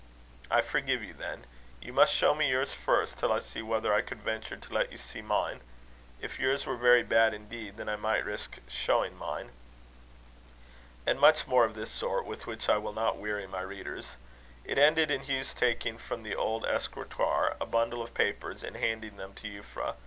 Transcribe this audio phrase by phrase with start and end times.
[0.49, 1.45] "I forgive you, then.
[1.79, 4.91] You must show me yours first, till I see whether I could venture to let
[4.91, 5.61] you see mine.
[6.19, 9.51] If yours were very bad indeed, then I might risk showing mine."
[11.05, 14.17] And much more of this sort, with which I will not weary my readers.
[14.65, 19.17] It ended in Hugh's taking from the old escritoire a bundle of papers, and handing
[19.17, 19.97] them to Euphra.